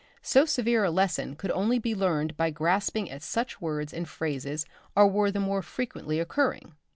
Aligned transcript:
So 0.23 0.45
severe 0.45 0.83
a 0.83 0.89
lesson 0.89 1.35
could 1.35 1.51
only 1.51 1.77
be 1.77 1.93
learned 1.93 2.35
by 2.35 2.49
grasping 2.49 3.11
at 3.11 3.21
such 3.21 3.61
words 3.61 3.93
and 3.93 4.09
phrases 4.09 4.65
as 4.97 5.11
were 5.11 5.29
the 5.29 5.39
more 5.39 5.61
frequently 5.61 6.17
recurring. 6.17 6.73